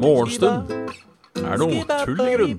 [0.00, 0.70] Morgenstund
[1.38, 2.56] er noe tull i grunn.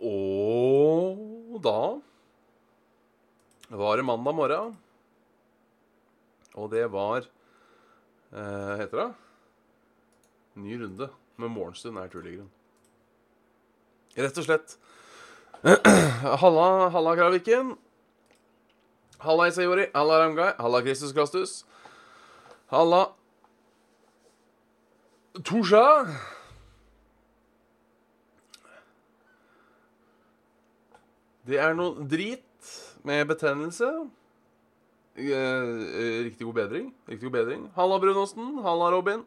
[0.00, 1.78] Og da
[3.78, 4.74] var det mandag morgen.
[6.58, 9.08] Og det var eh, Heter det?
[10.58, 12.50] Ny runde med Morgenstund er tull i grunn.
[14.18, 14.78] Rett og slett.
[16.42, 17.76] Halla, halla Kraviken.
[19.22, 19.88] Halla Isayori.
[19.94, 20.52] Halla Ramgai.
[20.58, 21.64] Halla Kristus Kristus.
[22.70, 23.04] Halla
[25.44, 25.86] Tusha.
[31.48, 32.74] Det er noe drit
[33.06, 33.88] med betennelse.
[35.18, 36.94] Eh, eh, Riktig god bedring.
[37.08, 37.68] Riktig god bedring.
[37.78, 38.58] Halla Brunosten.
[38.62, 39.24] Halla Robin.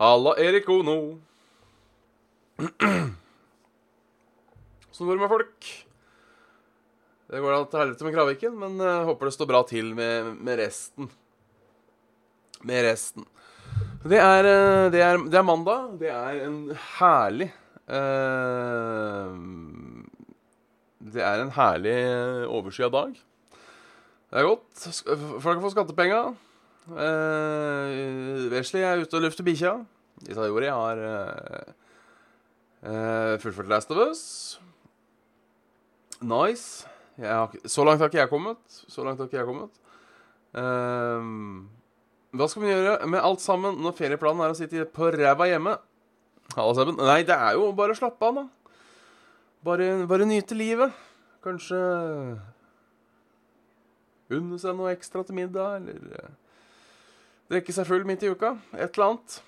[0.00, 1.20] Halla Erik Ono.
[4.90, 5.66] Åssen går det med folk?
[7.28, 10.32] Det går da til helvete med Kraviken, men jeg håper det står bra til med,
[10.40, 11.10] med resten.
[12.64, 13.28] Med resten.
[14.00, 15.92] Det er, eh, det, er, det er mandag.
[16.00, 16.58] Det er en
[16.96, 17.52] herlig
[17.84, 19.30] eh,
[21.12, 21.98] Det er en herlig
[22.48, 23.12] overskya dag.
[23.12, 24.70] Det er godt.
[24.80, 26.30] Folk har fått skattepenga.
[26.88, 29.74] Uh, Wesley er ute og lufter bikkja.
[30.28, 31.74] Isayori har uh,
[32.84, 34.22] eh, fullført Last of Us.
[36.20, 36.88] Nice.
[37.20, 38.60] Har, så langt har ikke jeg kommet.
[38.68, 39.76] Så langt har ikke jeg kommet.
[40.56, 41.68] Uh,
[42.36, 45.76] hva skal vi gjøre med alt sammen når ferieplanen er å sitte på ræva hjemme?
[46.56, 48.74] Nei, det er jo bare å slappe av, da.
[49.66, 50.94] Bare, bare nyte livet.
[51.44, 51.78] Kanskje
[54.30, 56.30] unne seg noe ekstra til middag, eller eh,
[57.50, 58.54] drikke seg full midt i uka.
[58.76, 59.40] Et eller annet.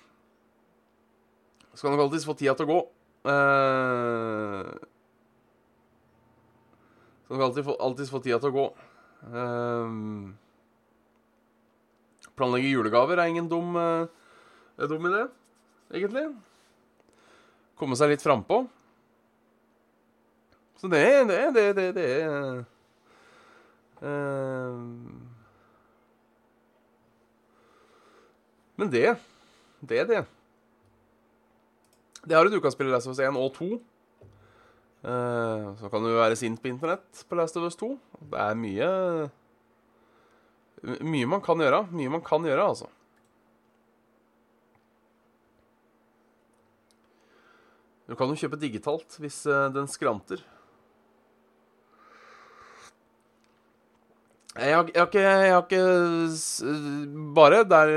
[1.73, 2.81] Skal nok alltids få tida til å gå.
[7.23, 8.65] Så skal nok alltid få, alltids få tida til å gå.
[9.23, 9.89] Uh,
[12.35, 14.07] planlegge julegaver er ingen dum, uh,
[14.89, 15.23] dum idé,
[15.95, 16.25] egentlig.
[17.79, 18.65] Komme seg litt frampå.
[20.77, 22.65] Så det det, det, det, det er
[28.83, 29.15] Men det
[29.79, 30.21] Det er det.
[32.27, 33.67] Det har du kan spille Last of Us 1 og 2.
[35.03, 37.89] Eh, så kan du være sint på internett på Last of Us 2.
[38.31, 38.89] Det er mye
[40.99, 41.85] Mye man kan gjøre.
[41.95, 42.89] Mye man kan gjøre, altså.
[48.07, 50.43] Du kan jo kjøpe digitalt hvis eh, den skranter.
[54.63, 55.85] Jeg har, jeg har ikke, jeg har ikke
[57.35, 57.89] Bare der,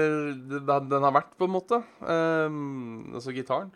[0.66, 1.78] der den har vært, på en måte.
[2.00, 3.70] Um, altså gitaren.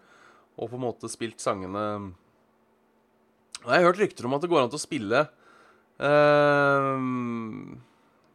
[0.58, 1.84] Og på en måte spilt sangene
[3.62, 5.22] Jeg har hørt rykter om at det går an til å spille
[6.02, 7.78] um,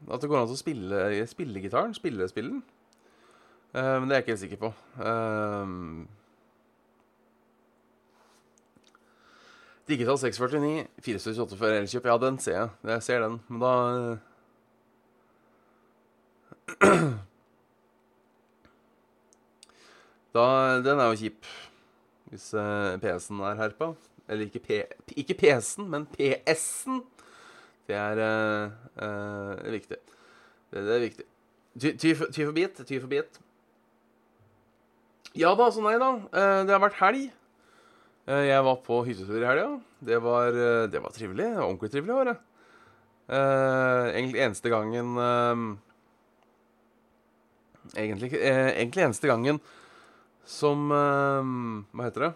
[0.07, 1.97] At det går an til å spille spille gitaren.
[1.97, 2.63] Spille spillen.
[3.75, 4.69] Eh, men det er jeg ikke helt sikker på.
[5.03, 6.05] Um,
[9.89, 12.07] Digital 649, 478 for Elkjøp.
[12.09, 12.69] Ja, den ser jeg.
[12.93, 13.35] Jeg ser den.
[13.49, 13.73] Men da
[20.35, 20.45] Da
[20.83, 21.47] Den er jo kjip.
[22.31, 23.93] Hvis uh, PS-en er herpa.
[24.27, 24.81] Eller ikke, P,
[25.37, 27.03] PC-en, men PS-en.
[27.85, 28.71] Det er uh,
[29.05, 29.99] eh, viktig.
[30.73, 31.25] Det, det er viktig.
[31.75, 32.81] Ty, for- bit.
[32.87, 33.39] Ty for bit.
[35.35, 36.09] Ja da, så nei da.
[36.31, 37.25] Eh, det har vært helg.
[38.25, 39.67] Eh, jeg var på hyttetur i helga.
[39.99, 41.49] Det var, eh, det var trivelig.
[41.51, 42.37] Det var Ordentlig trivelig var det.
[43.25, 45.63] Eh, egentlig eneste gangen eh,
[47.99, 49.59] egentlig, eh, egentlig eneste gangen
[50.45, 51.53] som eh,
[51.95, 52.31] Hva heter det?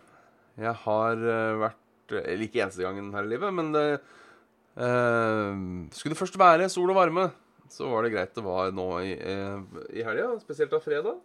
[0.59, 5.59] Jeg har eh, vært Eller ikke eneste gangen her i livet, men det eh,
[5.95, 7.29] Skulle det først være sol og varme,
[7.69, 10.31] så var det greit det var nå i, eh, i helga.
[10.41, 11.19] Spesielt av fredag.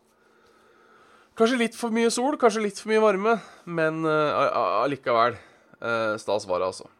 [1.34, 3.32] Kanskje litt for mye sol, kanskje litt for mye varme,
[3.66, 5.34] men eh, allikevel.
[5.80, 6.90] eh, stas var det, altså.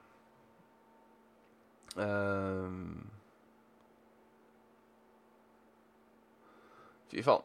[1.95, 2.67] Uh,
[7.13, 7.45] fy faen.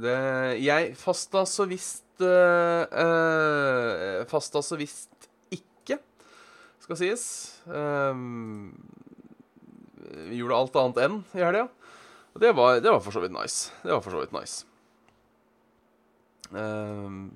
[0.00, 0.16] Det,
[0.62, 2.86] jeg fasta så visst øh,
[4.30, 5.98] Fasta så visst ikke,
[6.80, 7.24] skal sies.
[7.66, 8.72] Um,
[10.30, 11.66] gjorde alt annet enn i helga.
[12.30, 13.72] Og det var, det var for så vidt nice.
[13.82, 14.64] Det var for så vidt nice.
[16.50, 17.32] Um,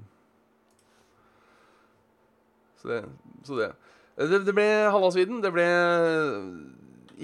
[2.80, 3.04] så det
[3.44, 3.70] Så det.
[4.16, 5.42] Det, det ble Hallandsvidden.
[5.44, 5.68] Det ble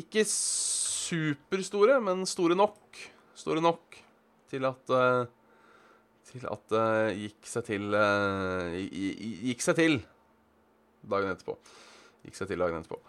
[0.02, 2.80] ikke superstore, men store nok.
[3.38, 4.09] Store nok
[4.50, 5.22] til at eh,
[6.30, 6.88] til at det
[7.18, 9.96] gikk seg til eh, gi- gi- Gikk seg til
[11.10, 11.56] dagen etterpå.
[12.26, 13.00] Gikk seg til dagen etterpå.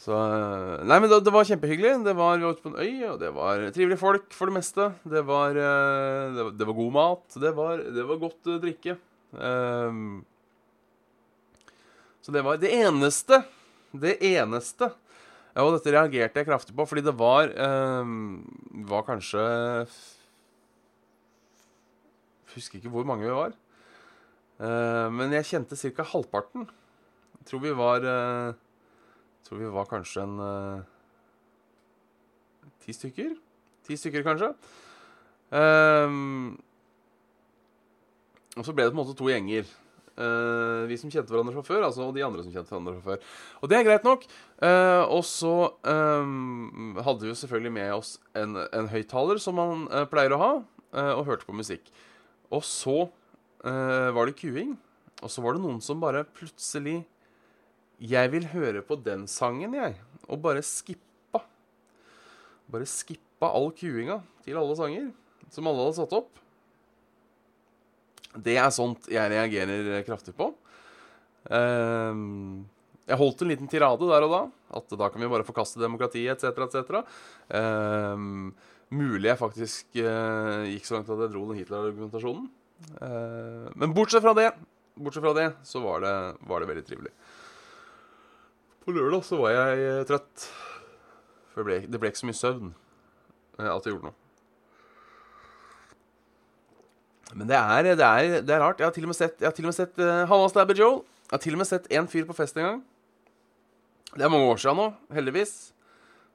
[0.00, 1.92] Så eh, Nei, men det, det var kjempehyggelig.
[2.06, 4.56] Det var, vi var ute på en øy, og det var trivelige folk for det
[4.60, 4.86] meste.
[5.08, 7.26] Det var, eh, det, det var god mat.
[7.44, 8.96] Det var, det var godt eh, drikke.
[9.36, 10.22] Um,
[12.24, 13.40] så det var det eneste
[13.92, 14.86] Det eneste
[15.58, 17.50] Og dette reagerte jeg kraftig på, fordi det var
[18.00, 18.38] um,
[18.88, 19.42] var kanskje
[22.56, 23.54] husker ikke hvor mange vi var.
[24.60, 26.10] Eh, men jeg kjente ca.
[26.12, 26.66] halvparten.
[27.40, 28.54] Jeg tror vi var eh,
[29.46, 30.80] jeg tror vi var kanskje en uh,
[32.82, 33.36] ti stykker.
[33.86, 34.48] Ti stykker, kanskje.
[35.54, 36.56] Ehm,
[38.56, 39.70] og så ble det på en måte to gjenger.
[40.16, 43.12] Uh, vi som kjente hverandre fra før, altså, og de andre som kjente hverandre fra
[43.12, 43.30] før.
[43.60, 44.26] Og det er greit nok.
[44.58, 45.54] Uh, og så
[45.94, 50.42] ehm, hadde vi jo selvfølgelig med oss en, en høyttaler, som man eh, pleier å
[50.42, 50.52] ha,
[50.90, 51.92] eh, og hørte på musikk.
[52.54, 52.96] Og så
[53.66, 54.76] eh, var det kuing.
[55.24, 57.00] Og så var det noen som bare plutselig
[57.96, 59.96] Jeg vil høre på den sangen, jeg.
[60.28, 61.40] Og bare skippa.
[62.68, 65.08] Bare skippa all kuinga til alle sanger
[65.52, 66.42] som alle hadde satt opp.
[68.36, 70.50] Det er sånt jeg reagerer kraftig på.
[71.54, 72.66] Ehm,
[73.06, 74.42] jeg holdt en liten tirade der og da.
[74.76, 76.66] At da kan vi bare forkaste demokratiet etc.
[76.66, 77.00] etc.
[78.94, 82.46] mulig jeg faktisk eh, gikk så langt at jeg dro den Hitler-argumentasjonen.
[83.00, 84.50] Eh, men bortsett fra det,
[84.94, 86.14] bortsett fra det, så var det,
[86.46, 87.14] var det veldig trivelig.
[88.84, 90.46] På lørdag så var jeg eh, trøtt.
[91.50, 94.20] For det ble, det ble ikke så mye søvn eh, at jeg gjorde noe.
[97.34, 98.78] Men det er, det er, det er rart.
[98.78, 100.78] Jeg har til og med sett, jeg har til og med sett uh, Halla Stabber
[100.78, 101.00] Joel.
[101.26, 102.78] Jeg har til og med sett en fyr på fest en gang.
[104.14, 105.54] Det er mange år siden nå, heldigvis.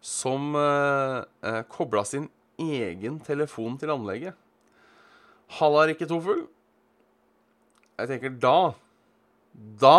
[0.04, 2.28] Som uh, uh, kobla sin
[2.62, 4.38] egen telefon til anlegget.
[5.58, 6.46] Halla, Rikke Tofull.
[8.00, 8.74] Jeg tenker da
[9.84, 9.98] Da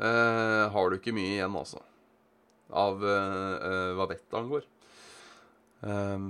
[0.00, 1.80] eh, har du ikke mye igjen, altså.
[2.70, 4.66] Av eh, eh, hva vettet angår.
[5.80, 6.26] Um,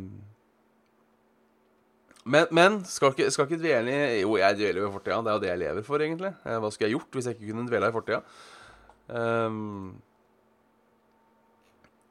[2.31, 5.19] men, men skal, ikke, skal ikke dvele i Jo, jeg dveler i fortida.
[5.25, 6.33] Det er jo det jeg lever for, egentlig.
[6.45, 8.23] Eh, hva skulle jeg gjort hvis jeg ikke kunne dvele i fortida?
[9.11, 9.99] Um,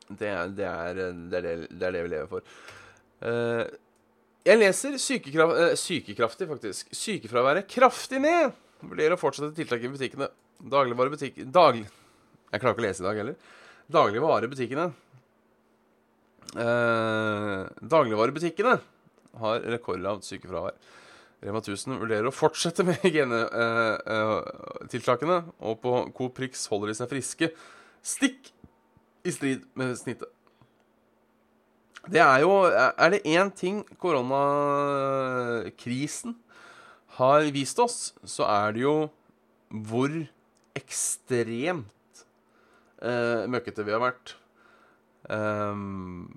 [0.10, 2.50] det, er, det, er, det, er det, det er vi lever for.
[3.24, 3.66] Uh,
[4.48, 6.94] jeg leser sykekraft, uh, sykekraftig, faktisk.
[6.96, 8.56] Sykefraværet kraftig ned.
[8.82, 10.32] Vurderer å fortsette tiltak i butikkene.
[10.60, 11.44] Dagligvarebutikk...
[11.54, 11.86] Daglig...
[12.50, 13.54] Jeg klarer ikke å lese i dag heller.
[13.94, 14.88] Dagligvarebutikkene
[16.58, 18.80] Uh, Dagligvarebutikkene
[19.40, 20.74] har rekordlavt sykefravær.
[21.46, 27.48] Rema 1000 vurderer å fortsette med hygienetiltakene, og på Coop Prix holder de seg friske.
[28.04, 28.40] Stikk
[29.30, 30.32] i strid med snittet.
[32.10, 36.34] Det er jo Er det én ting koronakrisen
[37.20, 39.10] har vist oss, så er det jo
[39.70, 40.10] hvor
[40.78, 42.24] ekstremt
[43.04, 44.36] eh, møkkete vi har vært.
[45.30, 46.30] Um,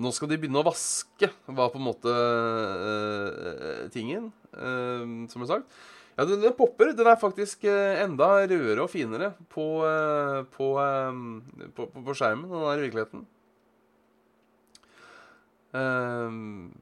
[0.00, 5.50] nå skal de begynne å vaske, var på en måte uh, tingen, uh, som jeg
[5.50, 5.80] sagt.
[6.20, 6.90] Ja, den, den popper.
[6.92, 11.22] Den er faktisk eh, enda rødere og finere på, eh, på, ehm,
[11.72, 13.22] på, på, på skjermen enn den er i virkeligheten.
[15.70, 16.74] Um,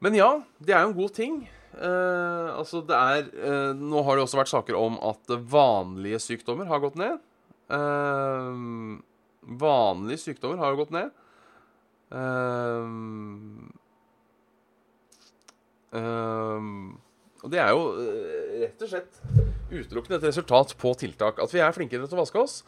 [0.00, 1.36] men ja, det er jo en god ting.
[1.74, 6.70] Uh, altså, det er uh, Nå har det også vært saker om at vanlige sykdommer
[6.70, 7.20] har gått ned.
[7.68, 9.04] Uh,
[9.60, 11.12] vanlige sykdommer har jo gått ned.
[12.14, 13.72] Ehm,
[15.92, 16.94] ehm,
[17.44, 19.18] og det er jo eh, rett og slett
[19.68, 21.42] utelukkende et resultat på tiltak.
[21.44, 22.62] At vi er flinkere til å vaske oss.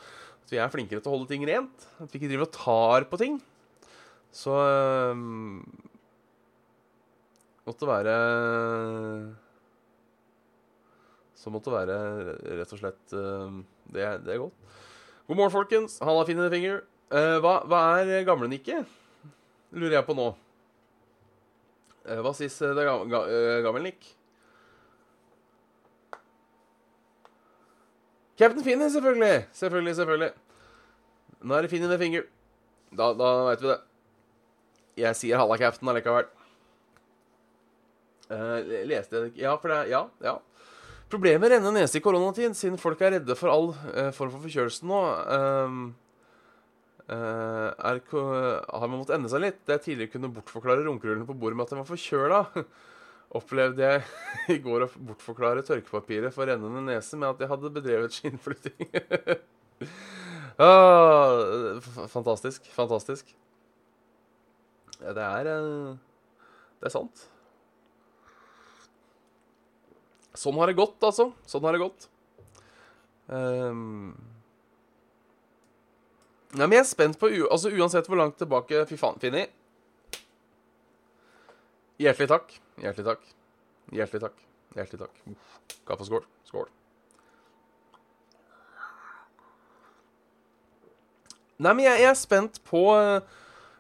[0.45, 1.87] At vi er flinkere til å holde ting rent.
[1.97, 3.39] At vi ikke driver og tar på ting.
[4.37, 4.53] Så
[5.17, 5.63] um,
[7.65, 8.17] måtte være
[11.41, 11.97] Så måtte være
[12.59, 14.77] rett og slett um, det, det er godt.
[15.27, 15.97] God morgen, folkens.
[16.05, 16.83] Halla, fine finger.
[17.09, 18.83] Uh, hva, hva er gamle-Nikke?
[19.73, 20.29] Lurer jeg på nå.
[22.05, 24.16] Uh, hva sies det ga, ga, uh, gammel-Nick?
[28.37, 29.47] Captain Finny, selvfølgelig.
[29.57, 30.33] Selvfølgelig, selvfølgelig.
[31.43, 32.27] Nå er det Finny the finger.
[32.93, 33.79] Da, da veit vi det.
[34.97, 36.29] Jeg sier halla, captain, allikevel.
[38.27, 40.39] Uh, leste jeg ikke Ja, for det er Ja, ja.
[41.07, 44.89] Problemet renner nese i koronatid, siden folk er redde for all uh, form for forkjølelse
[44.91, 45.03] nå.
[45.31, 45.85] Uh,
[47.07, 49.61] er, har man måttet ende seg litt?
[49.63, 52.41] Det jeg tidligere kunne bortforklare runkerullene på bordet med at den var forkjøla,
[53.35, 54.03] opplevde jeg
[54.55, 58.91] i går å bortforklare tørkepapiret for rennende nese med at jeg hadde bedrevet skinnflytting.
[60.67, 61.81] ah,
[62.13, 62.69] fantastisk.
[62.77, 63.33] Fantastisk.
[65.01, 67.27] Ja, det er Det er sant.
[70.37, 71.31] Sånn har det gått, altså.
[71.49, 72.09] Sånn har det gått.
[73.27, 74.15] Um...
[76.57, 79.43] Nei, men jeg er spent på Altså Uansett hvor langt tilbake Fy faen, Finni.
[81.97, 82.57] Hjertelig takk.
[82.83, 83.31] Hjertelig takk.
[83.97, 84.43] Hjertelig takk.
[84.77, 85.21] Hjertelig takk.
[85.89, 86.27] Kaffeskål.
[86.45, 86.69] Skål.
[91.57, 93.23] Nei, men jeg, jeg er spent på uh,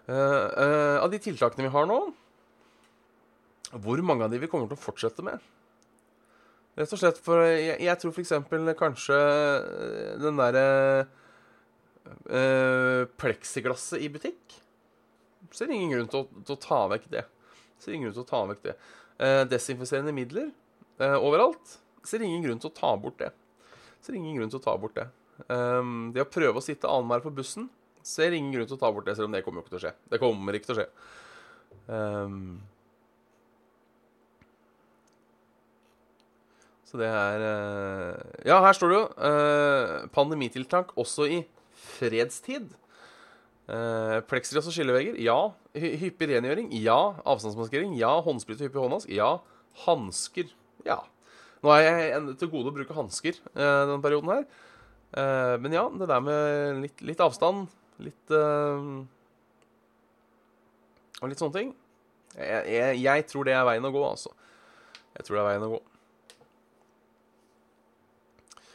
[0.08, 1.99] uh, Av de tiltakene vi har nå
[3.85, 5.44] Hvor mange av de vi kommer til å fortsette med.
[6.80, 8.32] Rett og slett for Jeg, jeg tror f.eks.
[8.80, 9.20] kanskje
[10.25, 10.66] den derre
[12.32, 14.56] uh, pleksiglasset i butikk
[15.52, 17.28] Ser ingen grunn til å, til å ta vekk det.
[17.83, 18.76] Ser ingen grunn til å ta vekk det.
[19.16, 20.50] Uh, desinfiserende midler
[21.02, 21.78] uh, overalt.
[22.06, 23.33] Ser ingen grunn til å ta bort det.
[24.04, 25.09] Ser ingen grunn til å ta bort det.
[25.52, 27.68] Um, det å prøve å sitte annenhver på bussen
[28.06, 29.80] ser ingen grunn til å ta bort det, selv om det kommer jo ikke til
[29.80, 29.95] å skje.
[30.12, 30.88] Det kommer ikke til å skje.
[31.87, 32.40] Um,
[36.87, 41.40] så det er uh, Ja, her står det jo uh, pandemitiltak også i
[41.97, 42.71] fredstid.
[43.66, 45.16] Uh, Plexiglass og skillevegger?
[45.18, 45.40] Ja.
[45.75, 46.70] Hy hyppig rengjøring?
[46.78, 47.16] Ja.
[47.26, 47.96] Avstandsmaskering?
[47.99, 48.12] Ja.
[48.23, 49.11] Håndsprit og hyppig håndvask?
[49.11, 49.32] Ja.
[49.87, 50.52] Hansker?
[50.87, 51.00] Ja.
[51.64, 54.46] Nå er jeg til gode å bruke hansker uh, denne perioden her.
[55.16, 57.70] Uh, men ja, det der med litt, litt avstand,
[58.02, 59.02] litt uh,
[61.23, 61.70] Og litt sånne ting.
[62.37, 64.35] Jeg, jeg, jeg, tror det er veien å gå, altså.
[65.16, 65.78] Jeg tror det er veien å gå.
[68.61, 68.66] Uh,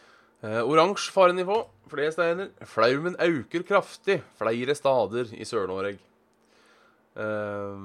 [0.41, 1.59] Oransje farenivå
[1.91, 2.49] flere steder.
[2.65, 5.99] Flaumen øker kraftig flere steder i Sør-Norge.
[7.11, 7.77] Uh,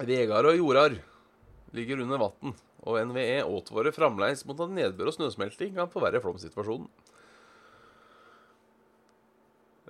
[0.00, 0.96] Vegard og jordar
[1.76, 6.88] ligger under vann, og NVE advarer fremdeles mot at nedbør og snøsmelting kan forverre flomsituasjonen.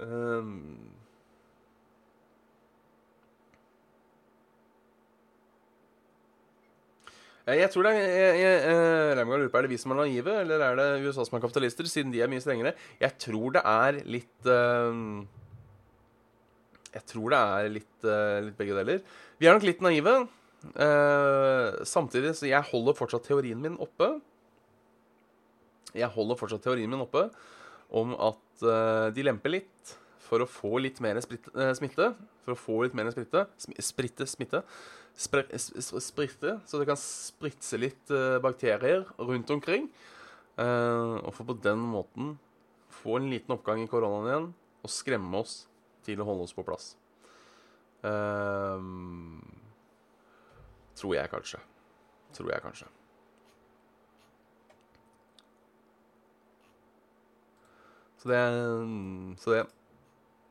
[0.01, 1.00] Um,
[7.57, 10.65] jeg tror det er jeg, jeg, lurer på, Er det vi som er naive, eller
[10.65, 12.75] er det USA som er kapitalister, siden de er mye strengere?
[13.01, 15.23] Jeg tror det er litt uh,
[16.95, 19.01] Jeg tror det er litt, uh, litt begge deler.
[19.41, 20.17] Vi er nok litt naive.
[20.75, 24.13] Uh, samtidig så jeg holder fortsatt teorien min oppe.
[25.97, 27.29] Jeg holder fortsatt teorien min oppe
[27.91, 28.39] om at
[29.17, 29.95] de lemper litt
[30.31, 32.13] for å få litt mer spritte, smitte.
[32.45, 33.47] For å få litt mer spritte.
[33.83, 34.63] Spritte, smitte.
[35.17, 38.13] Spritte, så det kan spritse litt
[38.43, 39.91] bakterier rundt omkring.
[40.57, 42.39] og for på den måten
[43.01, 44.49] få en liten oppgang i koronaen igjen
[44.81, 45.65] og skremme oss
[46.07, 46.95] til å holde oss på plass.
[48.01, 48.81] Uh,
[50.97, 51.61] tror jeg kanskje.
[52.37, 52.89] Tror jeg kanskje.
[58.21, 58.41] Så det
[59.41, 59.67] Så det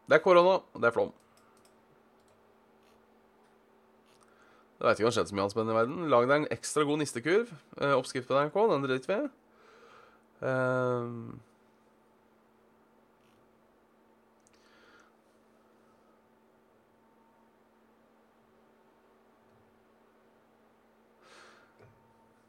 [0.10, 1.12] Det er korona, og det er flom.
[4.80, 6.10] Jeg veit ikke om det har skjedd så mye annet spennende i verden.
[6.12, 7.50] Lag deg en ekstra god nistekurv.
[7.82, 9.30] Eh, oppskrift på NRK, den driter vi i.
[10.40, 11.36] Uh,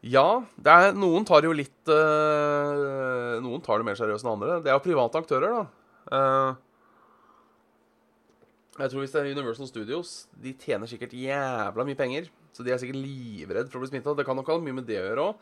[0.00, 4.56] Ja, er, noen tar jo litt øh, Noen tar det mer seriøst enn andre.
[4.64, 5.64] Det er jo private aktører, da.
[6.08, 6.69] Uh,
[8.84, 10.10] jeg tror hvis det er Universal Studios,
[10.42, 12.30] de tjener sikkert jævla mye penger.
[12.54, 14.14] Så de er sikkert livredd for å bli smitta.
[14.18, 15.34] Det kan nok ha mye med det å gjøre òg.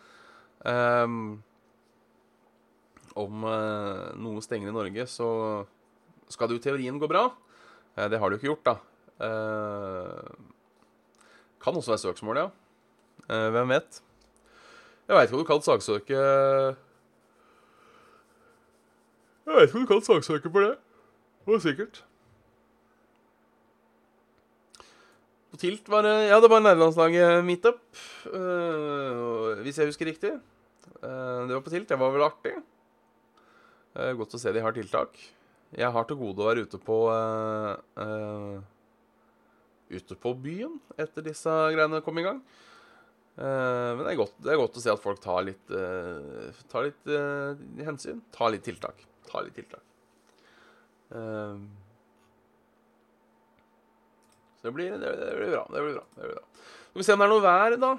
[0.58, 1.28] Um, ehm,
[3.18, 5.28] om uh, noe stenger i Norge, så
[6.30, 7.28] skal det jo teorien gå bra.
[7.96, 8.74] det har det jo ikke gjort, da.
[11.58, 12.48] kan også være søksmål, ja.
[13.26, 14.02] hvem vet?
[15.08, 16.18] Jeg veit ikke hva du kan saksøke
[19.48, 20.74] Jeg veit ikke hva du kan saksøke for det.
[21.46, 22.04] Det var sikkert.
[25.58, 27.82] Tilt var det Ja, det var nederlandslaget meetup.
[28.30, 30.32] Uh, hvis jeg husker riktig.
[31.02, 31.88] Uh, det var på Tilt.
[31.90, 32.54] Det var vel artig.
[33.96, 35.18] Uh, godt å se de har tiltak.
[35.76, 36.96] Jeg har til gode å være ute på
[39.88, 42.40] Ute på byen etter disse greiene kom i gang.
[43.38, 46.48] Uh, men det er, godt, det er, godt, å se at folk tar litt, uh,
[46.72, 47.54] tar litt uh,
[47.86, 48.18] hensyn.
[48.34, 49.04] Tar litt tiltak.
[49.30, 49.84] Tar litt tiltak.
[54.58, 55.64] Så det blir, det, det blir, bra.
[55.70, 56.04] Det blir bra.
[56.16, 56.44] Det blir bra.
[56.88, 57.92] Skal vi se om det er noe vær, da.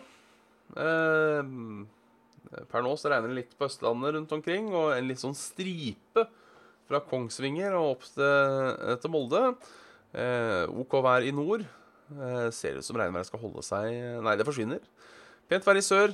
[2.68, 6.26] per nå så regner det litt på Østlandet rundt omkring, og en litt sånn stripe
[6.90, 9.44] fra Kongsvinger og opp til, til Molde.
[10.84, 11.64] OK vær i nord.
[12.52, 13.94] ser ut som regnværet skal holde seg
[14.26, 14.82] Nei, det forsvinner.
[15.50, 16.12] Pent vær i sør,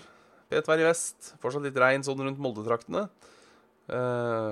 [0.51, 1.33] pent vær i vest.
[1.41, 3.07] Fortsatt litt regn sånn rundt Molde-traktene.
[3.89, 4.51] Eh,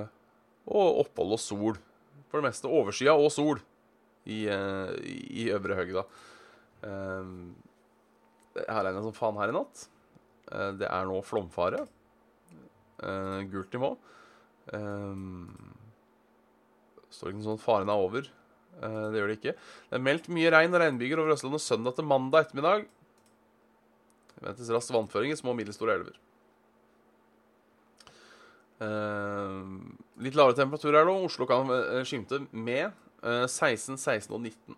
[0.64, 1.78] og opphold og sol.
[2.32, 3.62] For det meste overskya og sol
[4.26, 6.06] i, uh, i Øvre Høgda.
[6.84, 7.52] Uh,
[8.54, 9.88] jeg har regna som faen her i natt.
[10.48, 11.84] Uh, det er nå flomfare.
[13.02, 13.90] Eh, gult nivå.
[14.72, 15.14] Eh,
[17.10, 18.28] står ikke noe sånn faren er over.
[18.74, 19.52] Det gjør det ikke.
[19.88, 22.88] Det er meldt mye regn og regnbyger over Østlandet søndag til mandag ettermiddag.
[24.34, 26.16] Det ventes rask vannføring i små og middelstore elver.
[28.82, 29.60] Eh,
[30.26, 31.14] litt lavere temperatur her nå.
[31.28, 31.70] Oslo kan
[32.08, 32.90] skimte med
[33.48, 34.76] 16, 16 og 19.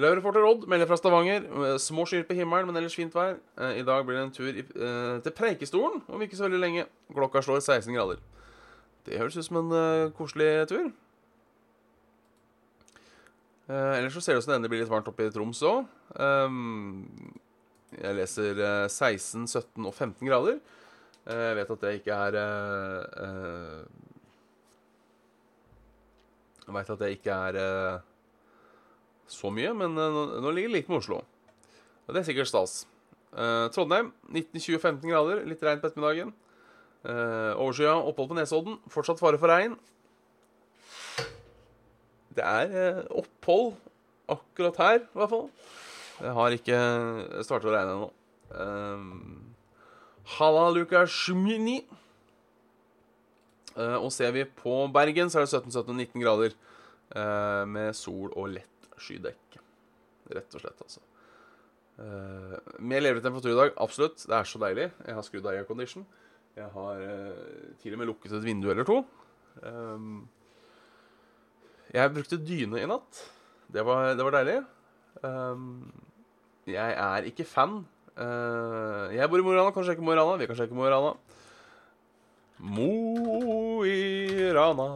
[0.00, 1.44] Løvreporter Odd melder fra Stavanger.
[1.44, 3.36] eh, Små skyer på himmelen, men ellers fint vær.
[3.58, 6.86] Eh, I dag blir det en tur eh, til Preikestolen om ikke så veldig lenge.
[7.12, 8.22] Klokka slår 16 grader.
[9.06, 10.90] Det høres ut som en eh, koselig tur.
[13.68, 15.60] Eh, ellers så ser det ut som det endelig blir litt varmt oppe i Troms
[15.62, 15.84] òg.
[18.00, 20.60] jeg leser eh, 16, 17 og 15 grader.
[21.26, 23.82] Eh, jeg vet at det ikke er eh, eh,
[26.70, 28.02] Jeg veit at det ikke er eh,
[29.26, 31.16] så mye, men eh, nå, ligger det like med Oslo.
[32.06, 32.76] Og det er sikkert stas.
[33.34, 36.30] Eh, Trondheim 19-20-15 grader, litt regn på ettermiddagen.
[37.00, 38.74] Uh, Overskya, opphold på Nesodden.
[38.92, 39.72] Fortsatt fare for regn.
[42.36, 43.72] Det er eh, opphold
[44.30, 45.46] akkurat her, i hvert fall.
[46.20, 46.80] Det har ikke
[47.42, 48.10] startet å regne ennå.
[48.52, 49.54] Um,
[50.36, 51.80] Halla, Lukasjmini.
[51.88, 52.09] Uh,
[53.76, 56.56] og ser vi på Bergen, så er det 17-17-19 grader.
[57.16, 59.62] eh, med sol og lett skydekke.
[60.30, 61.06] Rett og slett, altså.
[62.00, 64.22] Uh, mer levelig temperatur i dag, absolutt.
[64.24, 64.86] Det er så deilig.
[65.04, 66.06] Jeg har skrudd av aircondition.
[66.56, 69.02] Jeg har uh, til og med lukket et vindu eller to.
[69.60, 70.22] Um,
[71.92, 73.20] jeg brukte dyne i natt.
[73.74, 74.56] Det var, det var deilig.
[75.26, 75.90] Um,
[76.70, 77.82] jeg er ikke fan.
[78.14, 80.38] Uh, jeg bor i Mo i Rana, kan sjekke Mo i Rana.
[80.40, 81.12] Vi kan sjekke Mo i Rana.
[82.60, 84.88] Mo i Rana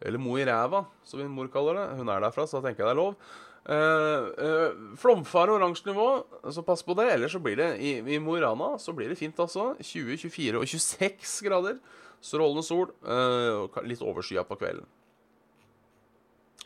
[0.00, 1.86] Eller Mo i ræva, som min mor kaller det.
[1.98, 3.16] Hun er derfra, så da tenker jeg det er lov.
[3.62, 6.06] Uh, uh, flomfare oransje nivå,
[6.50, 7.06] så pass på det.
[7.12, 9.76] Ellers så blir det i, i Mo i Rana så blir det fint, altså.
[9.78, 11.78] 20, 24 og 26 grader.
[12.22, 12.90] Strålende sol.
[13.06, 14.86] Uh, litt overskya på kvelden.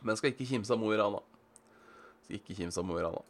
[0.01, 1.21] Men skal ikke kimse av Mo i Rana.
[2.25, 3.21] Skal ikke kimse av Mo i Rana.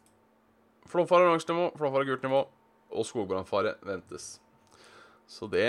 [0.87, 2.45] Flomfare oransje nivå, flomfare gult nivå
[2.95, 4.37] og skogbrannfare ventes.
[5.27, 5.67] Så det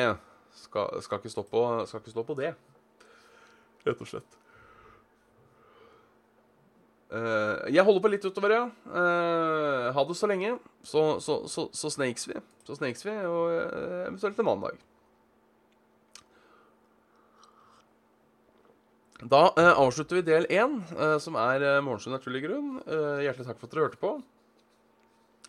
[0.58, 2.52] skal, skal, ikke på, skal ikke stå på det,
[3.86, 4.38] rett og slett.
[7.08, 8.64] Uh, jeg holder på litt utover, ja.
[8.84, 10.58] Uh, ha det så lenge.
[10.84, 12.36] Så, så, så, så snakes vi.
[12.68, 14.82] Så snakes vi, og uh, eventuelt til mandag.
[19.18, 20.76] Da avslutter vi del én,
[21.18, 22.76] som er uh, Morgenstund naturlig grunn.
[23.24, 24.12] hjertelig takk for at dere hørte på.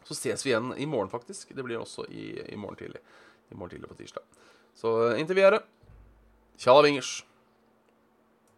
[0.08, 1.52] Så ses vi igjen i morgen, faktisk.
[1.54, 3.04] Det blir også i, i morgen tidlig.
[3.52, 4.26] I morgen tidlig på tirsdag.
[4.80, 5.60] Så inntil videre
[6.60, 7.02] Tjalla.